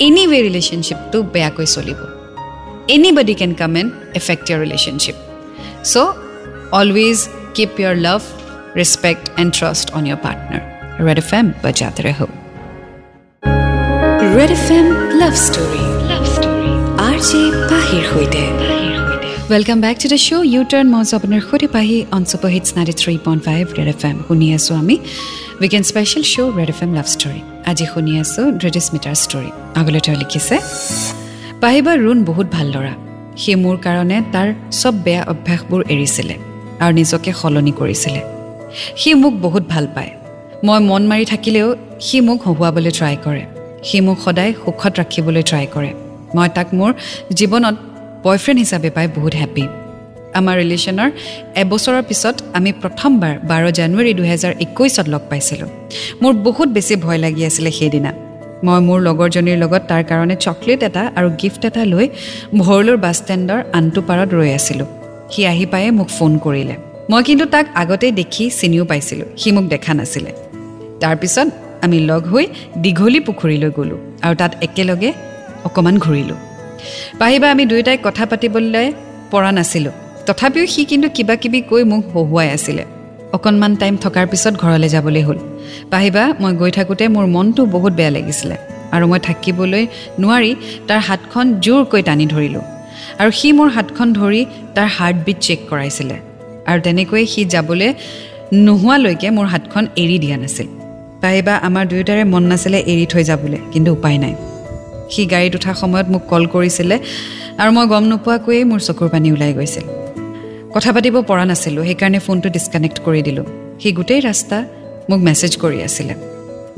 এনিৱে 0.07 0.39
ৰিলেশ্যনশ্বিপটো 0.47 1.19
বেয়াকৈ 1.35 1.67
চলিব। 1.77 2.01
Anybody 2.95 3.35
can 3.41 3.53
come 3.61 3.73
and 3.81 3.91
effect 4.21 4.45
your 4.49 4.61
relationship 4.65 5.17
so' 5.93 5.97
always 6.81 7.19
keep 7.57 7.73
your 7.81 7.95
love 8.07 8.21
respect 8.81 9.25
and 9.41 9.51
trust 9.59 9.87
on 9.97 10.03
your 10.09 10.19
partner 10.25 10.63
Red 11.07 11.19
F 11.25 11.31
M 11.39 11.47
ৰহ 12.07 12.19
Red 14.37 14.51
F 14.59 14.67
M 14.79 14.87
love 15.21 15.35
story 15.47 15.78
love 17.19 17.27
story 17.27 17.47
R 17.47 17.59
J 17.61 17.67
পাহিৰ 17.71 18.05
সৈতে। 18.13 18.43
Welcome 19.51 19.79
back 19.85 19.97
to 20.03 20.07
the 20.13 20.19
show' 20.27 20.45
you 20.53 20.63
turn 20.71 20.89
আছোঁ 21.01 21.15
আপোনাৰ 21.19 21.41
সৈতে 21.49 21.69
Pahi 21.77 21.97
on 22.17 22.23
super 22.31 22.51
hits 22.55 22.69
ninety 22.77 22.95
three 23.01 23.15
point 23.27 23.43
five 23.47 23.65
Red 23.79 23.89
F 23.95 24.03
M 24.09 24.17
শুনি 24.29 24.47
আছোঁ 24.57 24.75
আমি 24.83 24.97
weekend 25.63 25.87
special 25.91 26.25
show' 26.33 26.51
Red 26.59 26.71
F 26.75 26.81
M 26.85 26.91
love 26.99 27.07
story 27.15 27.41
আজি 27.71 27.85
শুনি 27.93 28.13
আছোঁ 28.23 28.45
ড্ৰেডিছ 28.61 28.87
মিটাৰ 28.95 29.17
ষ্টৰী 29.25 29.51
আগলৈ 29.81 30.01
তেওঁ 30.05 30.17
লিখিছে 30.23 30.57
পাহিবা 31.63 31.93
ৰুণ 32.05 32.19
বহুত 32.31 32.47
ভাল 32.57 32.67
ল'ৰা। 32.75 32.95
সি 33.41 33.51
মোৰ 33.65 33.77
কাৰণে 33.87 34.17
তাৰ 34.35 34.49
চব 34.81 34.95
বেয়া 35.07 35.23
অভ্যাসবোৰ 35.33 35.81
এৰিছিলে 35.95 36.35
আৰু 36.83 36.93
নিজকে 37.01 37.31
সলনি 37.41 37.73
কৰিছিলে। 37.81 38.21
সি 39.01 39.11
মোক 39.23 39.35
বহুত 39.47 39.65
ভাল 39.73 39.85
পায়। 39.97 40.13
মই 40.67 40.79
মন 40.91 41.03
মাৰি 41.11 41.25
থাকিলেও 41.33 41.69
সি 42.07 42.17
মোক 42.27 42.39
হহুৱাবলৈ 42.47 42.93
ট্ৰাই 42.99 43.17
কৰে। 43.25 43.45
সি 43.87 43.97
মোক 44.07 44.19
সদায় 44.25 44.53
সুখত 44.63 44.93
ৰাখিবলৈ 45.01 45.43
ট্ৰাই 45.51 45.67
কৰে। 45.77 45.91
মই 46.35 46.49
তাক 46.55 46.69
মোৰ 46.75 46.91
জীৱনত 47.39 47.77
বয়ফ্ৰেণ্ড 48.25 48.59
হিচাপে 48.61 48.91
পাই 48.91 49.07
বহুত 49.17 49.35
হেপ্পী 49.35 49.65
আমাৰ 50.39 50.55
ৰিলেশ্যনৰ 50.63 51.11
এবছৰৰ 51.63 52.03
পিছত 52.03 52.37
আমি 52.59 52.71
প্ৰথমবাৰ 52.83 53.35
বাৰ 53.51 53.63
জানুৱাৰী 53.79 54.13
দুহেজাৰ 54.15 54.53
একৈছত 54.65 55.07
লগ 55.09 55.23
পাইছিলোঁ। 55.31 55.69
মোৰ 56.23 56.33
বহুত 56.47 56.69
বেছি 56.69 56.95
ভয় 56.97 57.19
লাগি 57.19 57.43
আছিলে 57.47 57.71
সেইদিনা। 57.71 58.13
মই 58.65 58.81
মোৰ 58.81 58.99
লগৰজনীৰ 59.09 59.59
লগত 59.59 59.83
তাৰ 59.89 60.03
কাৰণে 60.05 60.37
চকলেট 60.37 60.83
এটা 60.83 61.03
আৰু 61.17 61.29
গিফ্ট 61.43 61.65
এটা 61.65 61.85
লৈ 61.85 62.07
ভৰলুৰ 62.59 62.97
বাছ 62.97 63.17
ষ্টেণ্ডৰ 63.17 63.61
আনটো 63.73 64.01
পাৰত 64.03 64.29
ৰৈ 64.35 64.51
আছিলোঁ। 64.59 64.87
সি 65.31 65.47
আহি 65.47 65.67
পায়ে 65.67 65.91
মোক 65.91 66.09
ফোন 66.09 66.39
কৰিলে। 66.39 66.77
মই 67.11 67.23
কিন্তু 67.23 67.45
তাক 67.47 67.67
আগতেই 67.75 68.13
দেখি 68.13 68.51
চিনিও 68.51 68.85
পাইছিলোঁ। 68.85 69.27
সি 69.37 69.49
মোক 69.53 69.65
দেখা 69.65 69.95
নাছিলে। 69.95 70.31
তাৰপিছত 71.01 71.49
আমি 71.83 71.99
লগ 72.01 72.23
হৈ 72.27 72.47
দীঘলী 72.79 73.21
পুখুৰীলৈ 73.21 73.71
গ'লোঁ 73.77 73.99
আৰু 74.23 74.35
তাত 74.35 74.53
একেলগে 74.63 75.13
অকণমান 75.69 75.97
ঘূৰিলোঁ। 76.05 76.39
পাহিবা 77.19 77.47
আমি 77.51 77.65
দুয়োটাই 77.71 77.99
কথা 78.07 78.25
পাতিবলৈ 78.31 78.87
পৰা 79.33 79.51
নাছিলোঁ। 79.59 79.95
তথাপিও 80.27 80.65
সি 80.67 80.83
কিন্তু 80.85 81.09
কিবা 81.17 81.35
কিবি 81.43 81.61
কৈ 81.71 81.83
মোক 81.91 82.03
হহুৱাই 82.15 82.49
আছিলে। 82.57 82.85
অকণমান 83.37 83.73
টাইম 83.77 83.95
থকাৰ 84.05 84.25
পিছত 84.27 84.55
ঘৰলৈ 84.63 84.89
যাবলৈ 84.89 85.23
হ'ল। 85.23 85.39
পাহিবা 85.91 86.23
মই 86.41 86.53
গৈ 86.61 86.71
থাকোঁতে 86.71 87.05
মোৰ 87.15 87.27
মনটো 87.35 87.63
বহুত 87.75 87.93
বেয়া 87.93 88.13
লাগিছিলে 88.17 88.57
আৰু 88.95 89.05
মই 89.11 89.21
থাকিবলৈ 89.29 89.85
নোৱাৰি 90.23 90.53
তাৰ 90.89 91.01
হাতখন 91.09 91.47
জোৰকৈ 91.65 92.03
টানি 92.09 92.27
ধৰিলোঁ। 92.35 92.65
আৰু 93.21 93.31
সি 93.31 93.49
মোৰ 93.53 93.69
হাতখন 93.69 94.09
ধৰি 94.13 94.43
তাৰ 94.75 94.89
হাৰ্টবিট 94.97 95.39
চেক 95.41 95.59
কৰাইছিলে। 95.71 96.17
আৰু 96.69 96.79
তেনেকৈয়ে 96.81 97.27
সি 97.33 97.41
যাবলৈ 97.55 97.91
নোহোৱালৈকে 98.67 99.29
মোৰ 99.31 99.47
হাতখন 99.53 99.85
এৰি 100.03 100.17
দিয়া 100.19 100.37
নাছিল। 100.43 100.69
পাহিবা 101.23 101.55
আমাৰ 101.69 101.85
দুয়োটাৰে 101.91 102.23
মন 102.25 102.43
নাছিলে 102.43 102.79
এৰি 102.93 103.07
থৈ 103.13 103.23
যাবলৈ 103.31 103.59
কিন্তু 103.73 103.91
উপায় 103.93 104.19
নাই। 104.19 104.35
সি 105.13 105.23
গাড়ীত 105.33 105.53
উঠাৰ 105.59 105.77
সময়ত 105.83 106.07
মোক 106.15 106.23
কল 106.33 106.45
কৰিছিলে 106.55 106.97
আৰু 107.61 107.71
মই 107.77 107.87
গম 107.93 108.05
নোপোৱাকৈয়ে 108.13 108.63
মোৰ 108.71 108.81
চকুৰ 108.89 109.09
পানী 109.15 109.29
ওলাই 109.35 109.53
গৈছিল। 109.59 109.87
কথা 110.75 110.91
পাতিব 110.97 111.17
পৰা 111.31 111.45
নাছিলোঁ 111.51 111.83
সেইকাৰণে 111.89 112.19
ফোনটো 112.27 112.49
ডিছকানেক্ট 112.57 112.99
কৰি 113.07 113.21
দিলোঁ। 113.29 113.47
সি 113.81 113.89
গোটেই 113.99 114.21
ৰাস্তা 114.29 114.57
মোক 115.11 115.21
মেছেজ 115.29 115.53
কৰি 115.63 115.79
আছিলে। 115.89 116.15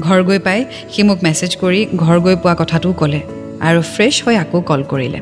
ঘৰ 0.06 0.20
গৈ 0.28 0.38
পাই 0.46 0.60
সি 0.92 1.00
মোক 1.08 1.18
মেছেজ 1.26 1.52
কৰি 1.62 1.80
ঘৰ 2.02 2.18
গৈ 2.26 2.36
পোৱা 2.42 2.54
কথাটোও 2.60 2.92
ক'লে 3.00 3.20
আৰু 3.66 3.80
ফ্ৰেছ 3.94 4.14
হৈ 4.24 4.34
আকৌ 4.44 4.58
কল 4.70 4.80
কৰিলে। 4.92 5.20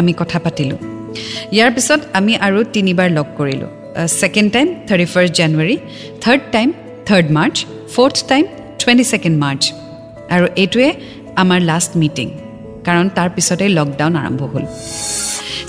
আমি 0.00 0.12
কথা 0.20 0.38
পাতিলোঁ। 0.44 0.78
ইয়াৰ 1.54 1.70
পিছত 1.76 2.00
আমি 2.18 2.32
আৰু 2.46 2.58
তিনিবাৰ 2.74 3.08
লগ 3.18 3.26
কৰিলোঁ। 3.38 3.70
Second 4.20 4.48
time 4.54 4.66
thirty 4.88 5.06
first 5.12 5.32
January 5.40 5.76
third 6.22 6.42
time 6.54 6.68
third 7.08 7.26
March 7.36 7.56
fourth 7.94 8.16
time 8.30 8.44
twenty 8.80 9.04
second 9.12 9.36
March 9.44 9.62
আৰু 10.34 10.46
এইটোৱে 10.62 10.88
আমাৰ 11.42 11.60
লাষ্ট 11.70 11.92
মিটিং 12.02 12.26
কাৰণ 12.86 13.06
তাৰ 13.16 13.28
পিছতেই 13.36 13.70
লকডাউন 13.78 14.14
আৰম্ভ 14.22 14.40
হ'ল। 14.52 14.64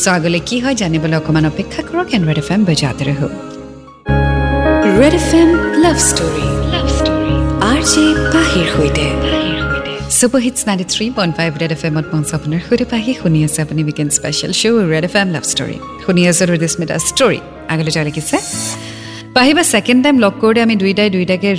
চ' 0.03 0.07
আগলৈ 0.17 0.41
কি 0.49 0.57
হয় 0.63 0.75
জানিবলৈ 0.81 1.15
অকণমান 1.21 1.45
অপেক্ষা 1.51 1.81
কৰক 1.89 2.07
এণ্ড 2.15 2.23
ৰেড 2.29 2.39
এফ 2.43 2.49
এম 2.55 2.61
বজাতে 2.69 3.03
ৰহ 3.09 3.21
Red 4.99 5.13
F 5.21 5.29
M 5.41 5.49
love 5.83 5.97
story 6.09 6.47
love 6.73 6.87
story 6.97 7.35
R 7.69 7.79
J 7.91 8.05
পাহিৰ 8.33 8.67
সৈতে। 8.75 9.05
Ninety 10.67 10.85
three 10.93 11.05
point 11.17 11.33
five 11.37 11.51
Red 11.61 11.71
F 11.75 11.81
এমত 11.89 12.05
আপোনাৰ 12.37 12.61
সৈতে 12.67 12.85
পাহি। 12.93 13.11
শুনি 13.21 13.39
আছে 13.47 13.59
আপুনি 13.65 13.81
special 14.17 14.51
show' 14.59 14.77
Red 14.93 15.05
F 15.09 15.15
M 15.21 15.29
love 15.35 15.43
story 15.51 15.77
শুনি 16.03 16.21
আছে 16.31 16.43
ৰুদিস্মিতা 16.51 16.95
ষ্টৰী 17.09 17.39
আগলৈ 17.73 17.91
লিখিছে 18.07 18.37
পাহিবা 19.37 19.63
ছেকেণ্ড 19.73 19.99
টাইম 20.05 20.15
লগ 20.23 20.33
কৰোঁতে 20.41 20.59
আমি 20.65 20.75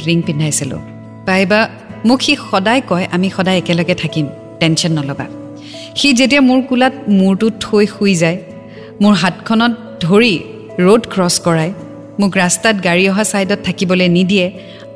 ৰিং 0.08 0.18
পিন্ধাইছিলোঁ। 0.26 0.80
পাহিবা 1.28 1.60
মোক 2.08 2.20
সি 2.26 2.32
সদায় 2.50 2.82
কয় 2.90 3.06
আমি 3.14 3.28
সদায় 3.36 3.58
একেলগে 3.62 3.94
থাকিম। 4.02 4.26
টেনশ্যন 4.60 4.92
নল'বা। 4.98 5.26
সি 5.98 6.08
যেতিয়া 6.20 6.42
মোৰ 6.48 6.60
কোলাত 6.70 6.94
মূৰটো 7.18 7.46
থৈ 7.64 7.84
শুই 7.94 8.14
যায় 8.22 8.38
মোৰ 9.02 9.14
হাতখনত 9.22 9.72
ধৰি 10.04 10.34
ৰোড 10.86 11.02
ক্ৰছ 11.12 11.34
কৰাই 11.46 11.70
মোক 12.20 12.32
ৰাস্তাত 12.42 12.76
গাড়ী 12.86 13.04
অহা 13.10 13.24
ছাইডত 13.32 13.60
থাকিবলৈ 13.66 14.08
নিদিয়ে 14.16 14.46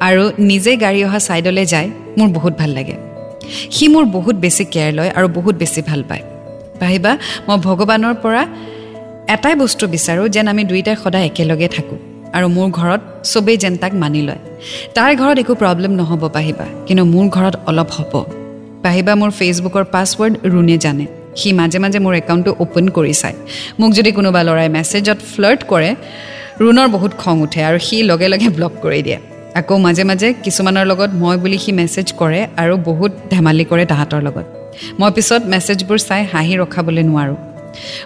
আৰু 0.06 0.22
নিজে 0.50 0.72
গাড়ী 0.84 1.00
অহা 1.06 1.20
ছাইডলৈ 1.26 1.66
যায় 1.72 1.88
মোৰ 2.18 2.28
বহুত 2.36 2.52
ভাল 2.60 2.70
লাগে। 2.78 2.96
সি 3.74 3.84
মোৰ 3.94 4.04
বহুত 4.16 4.36
বেছি 4.44 4.64
কেয়াৰ 4.72 4.92
লয় 4.98 5.10
আৰু 5.18 5.26
বহুত 5.36 5.54
বেছি 5.62 5.80
ভাল 5.88 6.00
পায়। 6.08 6.24
ভাবিবা 6.80 7.12
মই 7.46 7.58
ভগৱানৰ 7.66 8.14
পৰা 8.24 8.42
এটাই 9.34 9.54
বস্তু 9.62 9.84
বিচাৰোঁ 9.94 10.26
যেন 10.34 10.46
আমি 10.52 10.62
দুয়োটাই 10.70 10.96
সদায় 11.02 11.24
একেলগে 11.28 11.68
থাকোঁ 11.76 11.98
আৰু 12.36 12.46
মোৰ 12.56 12.68
ঘৰত 12.78 13.00
চবেই 13.32 13.56
যেন 13.62 13.74
তাক 13.82 13.92
মানি 14.02 14.20
লয়। 14.28 14.40
তাৰ 14.96 15.10
ঘৰত 15.20 15.36
একো 15.42 15.54
প্ৰব্লেম 15.62 15.92
নহ'ব 16.00 16.22
পাহিবা 16.36 16.66
কিন্তু 16.86 17.04
মোৰ 17.14 17.26
ঘৰত 17.36 17.54
অলপ 17.70 17.88
হ'ব। 17.96 18.12
পাহিবা 18.84 19.12
মোৰ 19.20 19.30
ফেচবুকৰ 19.38 19.84
পাছৱৰ্ড 19.94 20.34
ৰুণে 20.52 20.76
জানে। 20.84 21.06
সি 21.38 21.48
মাজে 21.58 21.78
মাজে 21.84 21.98
মোৰ 22.04 22.14
একাউণ্টটো 22.22 22.52
অ'পেন 22.62 22.86
কৰি 22.96 23.14
চায়। 23.20 23.36
মোক 23.80 23.90
যদি 23.98 24.10
কোনোবা 24.18 24.40
ল'ৰাই 24.48 24.68
মেছেজত 24.76 25.18
ফ্লাৰ্ট 25.32 25.60
কৰে 25.72 25.90
ৰুণৰ 26.62 26.88
বহুত 26.94 27.12
খং 27.22 27.36
উঠে 27.46 27.60
আৰু 27.68 27.78
সি 27.86 27.96
লগে 28.10 28.28
লগে 28.32 28.48
ব্লক 28.56 28.72
কৰি 28.84 29.00
দিয়ে। 29.06 29.18
আকৌ 29.58 29.74
মাজে 29.86 30.04
মাজে 30.10 30.28
কিছুমানৰ 30.44 30.84
লগত 30.90 31.10
মই 31.22 31.36
বুলি 31.42 31.58
সি 31.64 31.70
মেছেজ 31.80 32.06
কৰে 32.20 32.40
আৰু 32.62 32.74
বহুত 32.88 33.12
ধেমালি 33.32 33.64
কৰে 33.70 33.84
তাহাঁতৰ 33.92 34.20
লগত। 34.26 34.46
মই 35.00 35.10
পিছত 35.16 35.42
মেছেজবোৰ 35.52 35.98
চাই 36.08 36.22
হাঁহি 36.32 36.54
ৰখাবলৈ 36.62 37.04
নোৱাৰোঁ। 37.10 37.38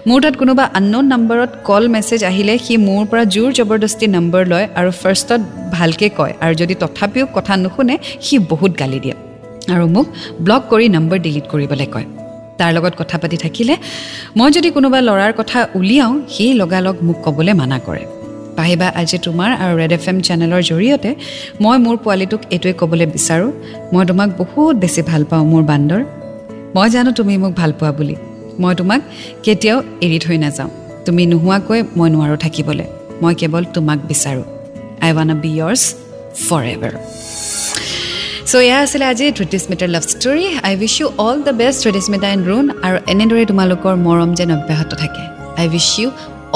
মোৰ 0.07 0.19
তাত 0.23 0.35
কোনোবা 0.41 0.63
আননোন 0.77 1.05
নম্বৰত 1.13 1.51
কল 1.67 1.83
মেছেজ 1.95 2.21
আহিলে 2.31 2.53
সি 2.65 2.73
মোৰ 2.87 3.03
পৰা 3.11 3.23
জোৰ 3.35 3.49
জবৰদস্তি 3.57 4.05
নম্বৰ 4.15 4.43
লয় 4.51 4.65
আৰু 4.79 4.89
ফাৰ্ষ্টত 5.01 5.41
ভালকৈ 5.77 6.09
কয় 6.17 6.33
আৰু 6.43 6.53
যদি 6.61 6.73
তথাপিও 6.81 7.25
কথা 7.37 7.53
নুশুনে 7.63 7.95
সি 8.25 8.35
বহুত 8.51 8.71
গালি 8.81 8.99
দিয়ে। 9.05 9.15
আৰু 9.73 9.85
মোক 9.95 10.07
ব্লক 10.45 10.61
কৰি 10.71 10.85
নম্বৰ 10.89 11.17
ডিলিট 11.19 11.45
কৰিবলৈ 11.51 11.87
কয়। 11.93 12.07
তাৰ 12.59 12.71
লগত 12.73 12.93
কথা 12.97 13.17
পাতি 13.17 13.37
থাকিলে 13.37 13.75
মই 14.37 14.51
যদি 14.51 14.69
কোনোবা 14.71 14.99
ল'ৰাৰ 15.01 15.33
কথা 15.39 15.59
উলিয়াওঁ 15.75 16.15
সি 16.29 16.53
লগালগ 16.53 16.95
মোক 17.03 17.17
ক'বলৈ 17.25 17.53
মানা 17.53 17.79
কৰে। 17.79 18.03
পাহিবা 18.57 18.87
আজি 18.95 19.17
তোমাৰ 19.17 19.49
আৰু 19.63 19.73
ৰেড 19.77 19.91
এফ 19.91 20.05
এম 20.09 20.21
চেনেলৰ 20.21 20.61
জৰিয়তে 20.69 21.15
মই 21.61 21.77
মোৰ 21.85 21.97
পোৱালিটোক 21.97 22.41
এইটোৱে 22.51 22.73
ক'বলৈ 22.73 23.05
বিচাৰোঁ। 23.05 23.51
মই 23.93 24.05
তোমাক 24.05 24.29
বহুত 24.37 24.75
বেছি 24.75 25.01
ভাল 25.01 25.23
পাওঁ 25.29 25.45
মোৰ 25.45 25.63
বান্দৰ। 25.63 26.01
মই 26.75 26.89
জানো 26.89 27.11
তুমি 27.11 27.37
মোক 27.37 27.53
ভাল 27.55 27.71
পোৱা 27.79 27.91
বুলি। 27.91 28.15
মই 28.59 28.75
তোমাক 28.75 29.01
কেতিয়াও 29.43 29.83
এৰি 30.01 30.19
থৈ 30.19 30.37
নাযাওঁ। 30.37 30.69
তুমি 31.05 31.25
নোহোৱাকৈ 31.25 31.79
মই 31.97 32.09
নোৱাৰোঁ 32.09 32.37
থাকিবলৈ। 32.37 32.87
মই 33.21 33.33
কেৱল 33.35 33.63
তোমাক 33.73 33.99
বিচাৰোঁ। 34.09 34.45
I 35.01 35.11
wanna 35.13 35.29
be 35.41 35.51
yours 35.59 35.83
for 36.47 36.63
ever 36.75 36.93
so' 38.53 38.61
এয়া 38.67 38.79
আছিলে 38.85 39.05
আজি 39.11 39.25
ত্ৰিটিস্মিতাৰ 39.37 39.89
love 39.95 40.03
story 40.13 40.45
I 40.67 40.73
wish 40.81 40.95
you 41.01 41.07
all 41.25 41.37
the 41.47 41.53
best 41.61 41.79
Tritismita 41.83 42.27
and 42.35 42.43
Run 42.49 42.65
আৰু 42.87 42.97
এনেদৰে 43.13 43.43
তোমালোকৰ 43.51 43.93
মৰম 44.07 44.29
যেন 44.39 44.49
অব্যাহত 44.57 44.91
থাকে। 45.01 45.23
I 45.61 45.65
wish 45.73 45.87
you 45.99 46.07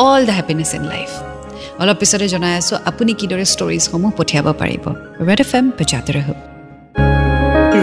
all 0.05 0.21
the 0.27 0.33
happiness 0.39 0.71
in 0.77 0.83
life 0.93 1.09
অলপ 1.81 1.97
পিছতে 2.01 2.27
জনাই 2.33 2.53
আছোঁ 2.59 2.77
আপুনি 2.89 3.11
কিদৰে 3.19 3.45
ষ্টৰিজসমূহ 3.53 4.11
পঠিয়াব 4.19 4.47
পাৰিব। 4.61 4.83
ৰেড 5.27 5.39
এফ 5.45 5.51
এম 5.59 5.65
বজাতে 5.77 6.11
ৰহ। 6.17 6.27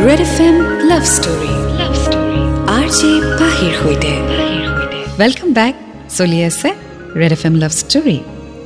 Red 0.06 0.20
F 0.26 0.36
M 0.46 0.56
love 0.90 1.02
story 1.16 1.52
love 1.80 1.92
story 2.04 2.40
R 2.76 2.86
J 2.98 3.10
পাহিৰ 3.40 3.72
সৈতে 3.80 4.12
ৱেলকাম 5.20 5.48
বেক 5.58 5.74
চলি 6.18 6.38
আছে 6.48 6.68
Red 7.20 7.32
F 7.36 7.42
M 7.48 7.54
love 7.62 7.72
story 7.82 8.18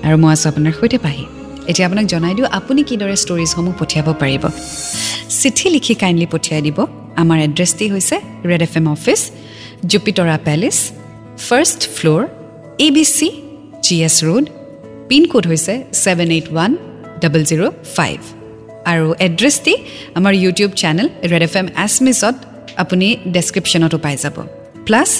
আৰু 0.06 0.16
মই 0.22 0.30
আছোঁ 0.34 0.48
আপোনাৰ 0.52 0.74
সৈতে 0.80 0.98
পাহি 1.06 1.24
এতিয়া 1.70 1.86
আপোনাক 1.88 2.06
জনাই 2.12 2.32
দিওঁ 2.36 2.48
আপুনি 2.58 2.80
কিদৰে 2.88 3.16
ষ্টৰিজসমূহ 3.24 3.74
পঠিয়াব 3.80 4.08
পাৰিব। 4.22 4.44
চিঠি 5.40 5.66
লিখি 5.74 5.94
কাইণ্ডলি 6.02 6.26
পঠিয়াই 6.34 6.62
দিব। 6.66 6.78
আমাৰ 7.22 7.38
এড্ৰেছটি 7.46 7.84
হৈছে 7.92 8.16
Red 8.50 8.62
F 8.66 8.74
M 8.80 8.86
office 8.96 9.20
Jupitara 9.90 10.36
palace 10.46 10.76
first 11.48 11.80
floor 11.96 12.22
A 12.86 12.88
B 12.96 13.04
C 13.16 13.28
G 13.86 13.96
S 14.08 14.16
road 14.26 14.44
pin code 15.08 15.44
হৈছে 15.50 15.74
seven 16.04 16.28
eight 16.36 16.46
one 16.52 16.70
double 17.22 17.42
zero' 17.50 17.62
five 17.96 18.18
আৰু 18.92 19.06
এড্ৰেছটি 19.26 19.74
আমাৰ 20.18 20.32
YouTube 20.44 20.70
channel 20.82 21.06
Red 21.32 21.42
F 21.48 21.54
M 21.60 21.66
এছমিছত 21.84 22.36
আপুনি 22.82 23.06
ডেছক্ৰিপশ্যনতো 23.34 23.96
পাই 24.04 24.16
যাব। 24.22 24.36
প্লাছ 24.86 25.10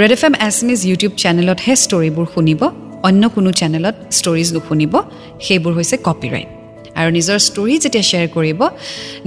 ৰেড 0.00 0.12
এফ 0.16 0.22
এম 0.28 0.34
এছমিজ 0.48 0.80
YouTube 0.90 1.12
চেনেলতহে 1.22 1.72
ষ্টৰিবোৰ 1.84 2.26
শুনিব। 2.34 2.60
অন্য 3.08 3.22
কোনো 3.36 3.50
চেনেলত 3.60 3.94
ষ্টৰিজ 4.18 4.48
নুশুনিব 4.54 4.94
সেইবোৰ 5.46 5.72
হৈছে 5.78 5.96
কপিৰাইট 6.08 6.48
আৰু 7.00 7.10
নিজৰ 7.18 7.38
ষ্টৰি 7.48 7.74
যেতিয়া 7.84 8.04
শ্বেয়াৰ 8.10 8.28
কৰিব 8.36 8.60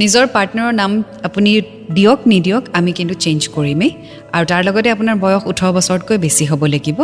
নিজৰ 0.01 0.23
পাৰ্টনাৰৰ 0.35 0.73
নাম 0.81 0.91
আপুনি 1.27 1.51
দিয়ক 1.97 2.19
নিদিয়ক 2.31 2.63
আমি 2.77 2.91
কিন্তু 2.97 3.15
চেঞ্জ 3.23 3.41
কৰিমেই। 3.55 3.91
আৰু 4.35 4.45
তাৰ 4.51 4.61
লগতে 4.67 4.89
আপোনাৰ 4.95 5.15
বয়স 5.23 5.43
ওঠৰ 5.51 5.71
বছৰতকৈ 5.77 6.17
বেছি 6.25 6.43
হ'ব 6.49 6.61
লাগিব। 6.73 6.97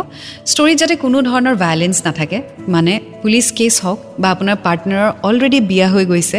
ষ্টৰিত 0.52 0.76
যাতে 0.82 0.94
কোনো 1.04 1.18
ধৰণৰ 1.28 1.56
ভায়লেঞ্চ 1.64 1.96
নাথাকে 2.06 2.38
মানে 2.74 2.92
পুলিচ 3.22 3.46
কেছ 3.58 3.74
হওক 3.84 3.98
বা 4.20 4.28
আপোনাৰ 4.34 4.56
পাৰ্টনাৰৰ 4.66 5.08
অলৰেডি 5.28 5.60
বিয়া 5.70 5.88
হৈ 5.94 6.04
গৈছে 6.12 6.38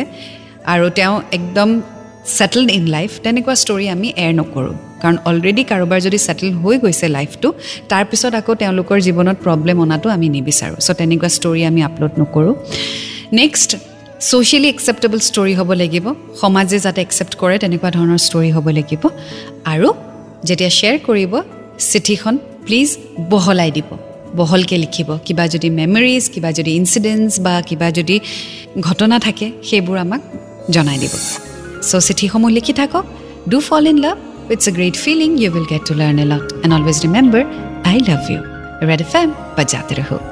আৰু 0.74 0.86
তেওঁ 0.98 1.16
একদম 1.38 1.70
ছেটেলড 2.38 2.70
ইন 2.78 2.86
লাইফ 2.96 3.10
তেনেকুৱা 3.24 3.56
ষ্টৰি 3.64 3.86
আমি 3.96 4.08
এয়াৰ 4.22 4.34
নকৰোঁ। 4.42 4.76
কাৰণ 5.02 5.16
অলৰেডি 5.30 5.64
কাৰোবাৰ 5.72 6.00
যদি 6.06 6.18
ছেটেল 6.26 6.50
হৈ 6.62 6.76
গৈছে 6.84 7.08
লাইফটো 7.08 7.48
তাৰপিছত 7.92 8.34
আকৌ 8.40 8.52
তেওঁলোকৰ 8.62 8.98
জীৱনত 9.08 9.38
প্ৰব্লেম 9.46 9.78
অনাটো 9.84 10.08
আমি 10.16 10.28
নিবিচাৰোঁ। 10.36 10.78
চ' 10.86 10.98
তেনেকুৱা 11.00 11.30
ষ্টৰি 11.38 11.62
আমি 11.70 11.82
আপলোড 11.90 12.14
নকৰোঁ। 12.22 12.56
নেক্সট 13.42 13.70
ছ'চিয়েলি 14.30 14.68
একচেপ্টেবল 14.74 15.20
ষ্টৰি 15.30 15.54
হ'ব 15.60 15.70
লাগিব। 15.82 16.06
সমাজে 16.42 16.78
যাতে 16.80 17.00
একচেপ্ট 17.02 17.34
কৰে 17.42 17.56
তেনেকুৱা 17.64 17.90
ধৰণৰ 17.98 18.20
ষ্টৰি 18.28 18.50
হ'ব 18.56 18.68
লাগিব। 18.78 19.04
আৰু 19.74 19.90
যেতিয়া 20.48 20.72
শ্বেয়াৰ 20.78 20.98
কৰিব 21.08 21.34
চিঠিখন 21.92 22.36
প্লিজ 22.66 22.90
বহলাই 23.30 23.72
দিব। 23.72 23.90
বহলকৈ 24.36 24.78
লিখিব। 24.78 25.10
কিবা 25.26 25.46
যদি 25.48 25.68
মেমৰিজ 25.80 26.24
কিবা 26.34 26.50
যদি 26.52 26.72
ইনচিডেণ্টছ 26.80 27.34
বা 27.40 27.54
কিবা 27.62 27.88
যদি 27.92 28.16
ঘটনা 28.82 29.20
থাকে 29.20 29.46
সেইবোৰ 29.70 29.98
আমাক 29.98 30.22
জনাই 30.70 30.98
দিব। 31.04 31.14
চ' 31.90 32.02
চিঠিসমূহ 32.08 32.50
লিখি 32.58 32.74
থাকক। 32.74 33.06
Do 33.50 33.58
fall 33.60 33.88
in 33.88 33.98
love 33.98 34.18
It's 34.52 34.68
a 34.68 34.72
great 34.72 34.98
feeling. 34.98 35.38
You 35.38 35.50
will 35.50 35.66
get 35.66 35.86
to 35.86 35.96
learn 35.96 36.20
a 36.20 36.26
lot. 36.26 36.52
And 36.64 36.74
always 36.74 37.06
remember, 37.06 37.44
I 37.86 38.00
love 38.00 38.30
you. 38.30 38.42
Red 38.86 39.00
FM, 39.00 39.34
bajate 39.56 39.96
raho. 39.96 40.31